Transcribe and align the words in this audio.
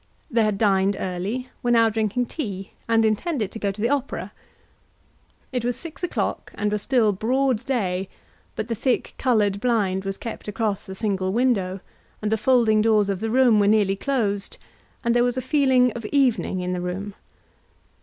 They 0.31 0.43
had 0.43 0.57
dined 0.57 0.97
early, 0.99 1.49
were 1.61 1.69
now 1.69 1.87
drinking 1.89 2.25
tea, 2.25 2.71
and 2.87 3.05
intended 3.05 3.51
to 3.51 3.59
go 3.59 3.71
to 3.71 3.79
the 3.79 3.89
opera. 3.91 4.31
It 5.51 5.63
was 5.63 5.75
six 5.75 6.01
o'clock, 6.01 6.51
and 6.55 6.71
was 6.71 6.81
still 6.81 7.11
broad 7.13 7.63
day, 7.65 8.09
but 8.55 8.67
the 8.67 8.73
thick 8.73 9.13
coloured 9.19 9.61
blind 9.61 10.03
was 10.03 10.17
kept 10.17 10.47
across 10.47 10.85
the 10.87 10.95
single 10.95 11.31
window, 11.31 11.81
and 12.19 12.31
the 12.31 12.35
folding 12.37 12.81
doors 12.81 13.09
of 13.09 13.19
the 13.19 13.29
room 13.29 13.59
were 13.59 13.67
nearly 13.67 13.95
closed, 13.95 14.57
and 15.03 15.13
there 15.13 15.23
was 15.23 15.37
a 15.37 15.39
feeling 15.39 15.91
of 15.91 16.03
evening 16.05 16.61
in 16.61 16.73
the 16.73 16.81
room. 16.81 17.13